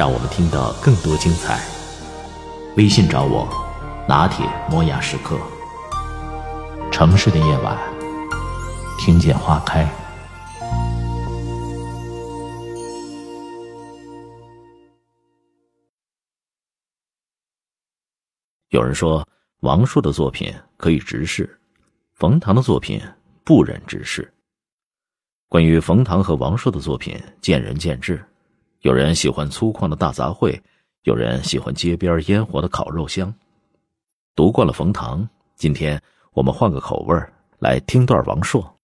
[0.00, 1.60] 让我们听到更多精彩。
[2.78, 3.46] 微信找我，
[4.08, 5.38] 拿铁磨牙时刻。
[6.90, 7.78] 城市的夜晚，
[8.98, 9.86] 听见花开。
[18.70, 19.28] 有人说，
[19.60, 21.60] 王朔的作品可以直视，
[22.14, 22.98] 冯唐的作品
[23.44, 24.32] 不忍直视。
[25.50, 28.24] 关于冯唐和王朔的作品，见仁见智。
[28.82, 30.58] 有人喜欢粗犷的大杂烩，
[31.02, 33.32] 有人喜欢街边烟火的烤肉香。
[34.34, 36.00] 读惯了冯唐，今天
[36.32, 38.74] 我们换个口味儿来听段王朔。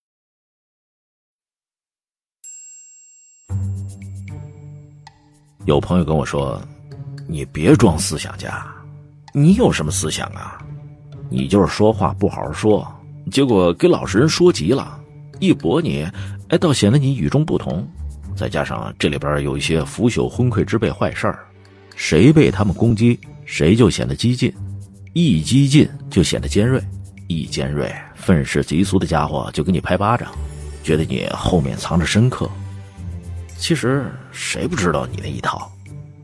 [5.65, 6.61] 有朋友跟我说
[7.27, 8.67] ：“你别装思想家，
[9.33, 10.63] 你有什么思想啊？
[11.31, 12.87] 你就是说话不好好说，
[13.33, 15.03] 结果给老实人说急了，
[15.41, 16.07] 一驳你，
[16.51, 17.89] 哎，倒显得你与众不同。
[18.37, 21.39] 再加上这里边有一些腐朽昏聩之辈坏事儿，
[21.97, 24.53] 谁被他们攻击，谁就显得激进，
[25.15, 26.79] 一激进就显得尖锐，
[27.27, 30.31] 一尖锐，愤世嫉俗的家伙就给你拍巴掌，
[30.85, 32.49] 觉得你后面藏着深刻。
[33.57, 35.73] 其实谁不知道你那一套，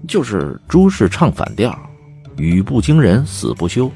[0.07, 1.75] 就是诸事唱反调，
[2.37, 3.91] 语不惊人死不休。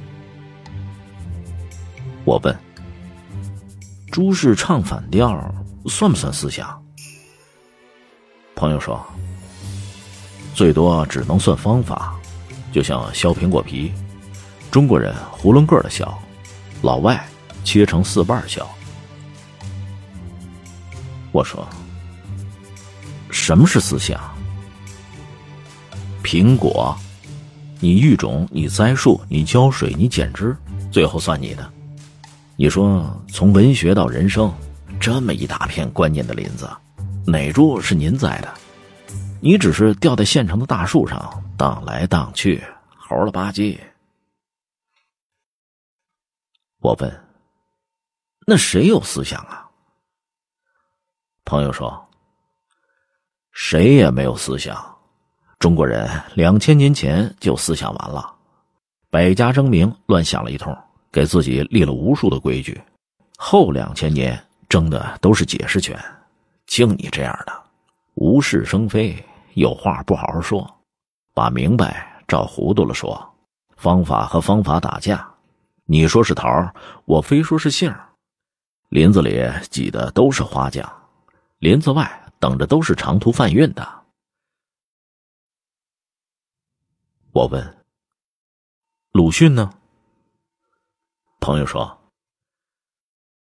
[2.25, 2.57] 我问：
[4.11, 6.83] 诸事唱反调算不算思想？
[8.57, 8.99] 朋友说：
[10.55, 12.15] 最多只能算方法，
[12.73, 13.93] 就像削苹果皮，
[14.71, 16.11] 中国人囫囵个的削，
[16.81, 17.23] 老外
[17.65, 18.67] 切成四瓣削。
[21.33, 21.65] 我说。
[23.31, 24.19] 什么是思想？
[26.25, 26.97] 苹果，
[27.79, 30.57] 你育种，你栽树，你浇水，你剪枝，
[30.91, 31.71] 最后算你的。
[32.57, 34.53] 你说从文学到人生，
[34.99, 36.69] 这么一大片关键的林子，
[37.27, 38.55] 哪株是您栽的？
[39.41, 42.63] 你只是吊在现成的大树上荡来荡去，
[42.97, 43.79] 猴了吧唧。
[46.79, 47.25] 我问：
[48.47, 49.69] 那谁有思想啊？
[51.45, 52.03] 朋友说。
[53.59, 54.77] 谁也没有思想，
[55.59, 58.37] 中国人两千年前就思想完了，
[59.09, 60.77] 百家争鸣，乱想了一通，
[61.11, 62.79] 给自己立了无数的规矩，
[63.39, 64.39] 后两千年
[64.69, 65.99] 争的都是解释权。
[66.67, 67.65] 就你这样的，
[68.15, 70.69] 无事生非，有话不好好说，
[71.33, 73.35] 把明白照糊涂了说，
[73.77, 75.29] 方法和方法打架，
[75.85, 76.49] 你说是桃，
[77.05, 77.95] 我非说是杏，
[78.91, 80.87] 林子里挤的都是花匠，
[81.59, 82.23] 林子外。
[82.39, 84.05] 等着都是长途贩运的。
[87.33, 87.85] 我问
[89.13, 89.73] ：“鲁迅呢？”
[91.41, 91.99] 朋友说：“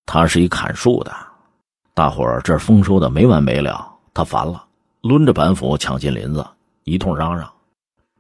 [0.07, 1.13] 他是一砍树的，
[1.99, 4.65] 大伙儿这丰收的没完没了，他烦了，
[5.01, 6.47] 抡着板斧抢进林子，
[6.85, 7.53] 一通嚷嚷：‘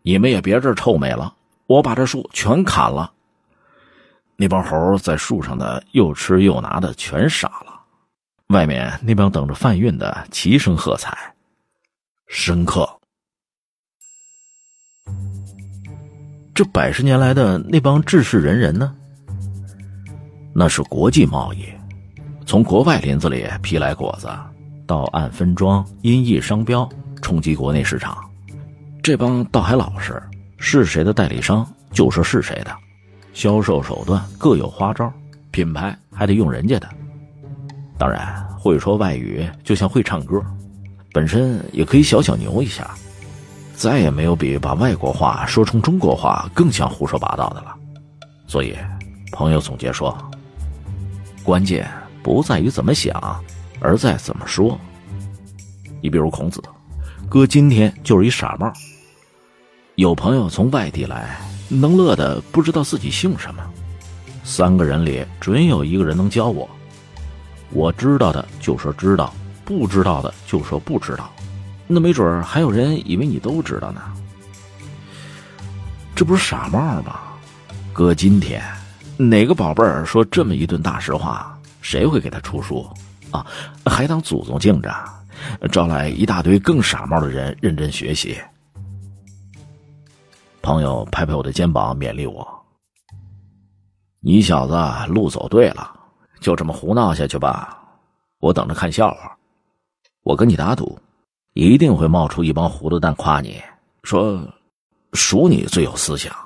[0.03, 1.33] 你们也别这臭美了，
[1.69, 3.13] 我把这树全砍了。’
[4.35, 7.81] 那帮猴在树上的又吃又拿的全傻了。”
[8.51, 11.17] 外面那帮等着贩运的齐声喝彩，
[12.27, 12.85] 深刻。
[16.53, 18.93] 这百十年来的那帮志士仁人呢？
[20.53, 21.65] 那是国际贸易，
[22.49, 24.27] 从国外林子里批来果子，
[24.87, 26.89] 到按分装、音译商标，
[27.21, 28.17] 冲击国内市场。
[29.03, 30.19] 这帮倒还老实，
[30.57, 32.75] 是谁的代理商就说是谁的，
[33.35, 35.13] 销售手段各有花招，
[35.51, 36.89] 品牌还得用人家的。
[37.99, 40.43] 当然，会说外语就像会唱歌，
[41.13, 42.91] 本身也可以小小牛一下。
[43.75, 47.77] 再也没有比把外国话说成中国话更像胡说八道的了。
[48.47, 48.75] 所以，
[49.33, 50.17] 朋友总结说：
[51.45, 51.87] 关键
[52.23, 53.43] 不在于怎么想，
[53.81, 54.79] 而在怎么说。
[56.01, 56.63] 你比如孔子，
[57.29, 58.73] 哥今天就是一傻帽。
[59.97, 63.63] 有朋友从外地来，能乐的不知道自己姓什么。
[64.45, 66.69] 三个人里准有一个人能教我。
[67.71, 69.35] 我知道的就说知道，
[69.65, 71.31] 不知道的就说不知道，
[71.87, 74.01] 那没准还有人以为你都知道呢。
[76.15, 77.19] 这不是傻帽吗？
[77.93, 78.63] 哥今天，
[79.17, 81.58] 哪个宝贝儿说这么一顿大实话，
[81.89, 82.87] 谁会给他出书
[83.31, 83.47] 啊？
[83.87, 84.95] 还当祖宗敬着，
[85.73, 88.39] 招来一大堆更傻帽的人认真学习。
[90.61, 92.47] 朋友拍拍我的肩膀，勉励我
[94.21, 94.77] ：“你小子
[95.11, 95.91] 路走对了，
[96.41, 97.83] 就这么胡闹下去吧，
[98.39, 99.35] 我等着看笑话。
[100.25, 100.99] 我跟你打赌，
[101.55, 103.63] 一定会冒出一帮糊涂蛋夸你
[104.03, 104.39] 说，
[105.15, 106.37] 属你最有思想。”